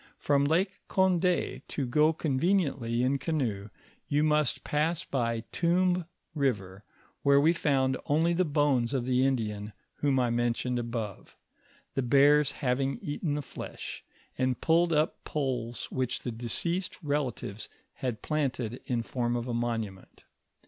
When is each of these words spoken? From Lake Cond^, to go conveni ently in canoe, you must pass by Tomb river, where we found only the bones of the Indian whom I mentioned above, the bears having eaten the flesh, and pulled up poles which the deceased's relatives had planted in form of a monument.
From 0.17 0.45
Lake 0.45 0.81
Cond^, 0.89 1.61
to 1.67 1.85
go 1.85 2.11
conveni 2.11 2.71
ently 2.73 3.01
in 3.01 3.19
canoe, 3.19 3.69
you 4.07 4.23
must 4.23 4.63
pass 4.63 5.03
by 5.05 5.41
Tomb 5.51 6.05
river, 6.33 6.83
where 7.21 7.39
we 7.39 7.53
found 7.53 7.97
only 8.07 8.33
the 8.33 8.43
bones 8.43 8.95
of 8.95 9.05
the 9.05 9.23
Indian 9.23 9.73
whom 9.97 10.19
I 10.19 10.31
mentioned 10.31 10.79
above, 10.79 11.37
the 11.93 12.01
bears 12.01 12.51
having 12.51 12.97
eaten 12.99 13.35
the 13.35 13.43
flesh, 13.43 14.03
and 14.39 14.59
pulled 14.59 14.91
up 14.91 15.23
poles 15.23 15.85
which 15.91 16.21
the 16.23 16.31
deceased's 16.31 17.03
relatives 17.03 17.69
had 17.93 18.23
planted 18.23 18.81
in 18.87 19.03
form 19.03 19.35
of 19.35 19.47
a 19.47 19.53
monument. 19.53 20.23